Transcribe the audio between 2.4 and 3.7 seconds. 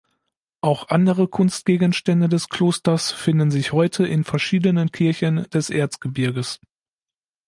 Klosters finden